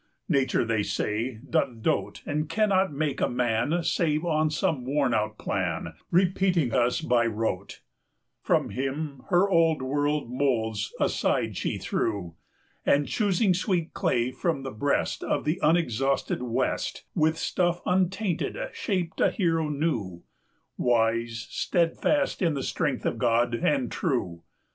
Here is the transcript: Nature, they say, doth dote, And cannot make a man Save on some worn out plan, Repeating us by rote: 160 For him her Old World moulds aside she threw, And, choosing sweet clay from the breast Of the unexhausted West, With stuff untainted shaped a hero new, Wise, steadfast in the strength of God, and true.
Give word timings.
Nature, 0.27 0.65
they 0.65 0.81
say, 0.81 1.37
doth 1.47 1.83
dote, 1.83 2.23
And 2.25 2.49
cannot 2.49 2.91
make 2.91 3.21
a 3.21 3.29
man 3.29 3.83
Save 3.83 4.25
on 4.25 4.49
some 4.49 4.83
worn 4.83 5.13
out 5.13 5.37
plan, 5.37 5.93
Repeating 6.09 6.73
us 6.73 7.01
by 7.01 7.27
rote: 7.27 7.81
160 8.43 8.43
For 8.43 8.69
him 8.71 9.21
her 9.29 9.47
Old 9.47 9.83
World 9.83 10.27
moulds 10.27 10.91
aside 10.99 11.55
she 11.55 11.77
threw, 11.77 12.33
And, 12.83 13.07
choosing 13.07 13.53
sweet 13.53 13.93
clay 13.93 14.31
from 14.31 14.63
the 14.63 14.71
breast 14.71 15.23
Of 15.23 15.45
the 15.45 15.59
unexhausted 15.61 16.41
West, 16.41 17.03
With 17.13 17.37
stuff 17.37 17.79
untainted 17.85 18.57
shaped 18.73 19.21
a 19.21 19.29
hero 19.29 19.69
new, 19.69 20.23
Wise, 20.79 21.45
steadfast 21.51 22.41
in 22.41 22.55
the 22.55 22.63
strength 22.63 23.05
of 23.05 23.19
God, 23.19 23.53
and 23.53 23.91
true. 23.91 24.41